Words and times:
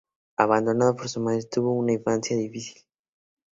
Abandonado 0.35 0.95
por 0.95 1.09
su 1.09 1.19
madre, 1.19 1.43
tuvo 1.43 1.73
una 1.73 1.91
infancia 1.93 2.35
difícil. 2.35 2.83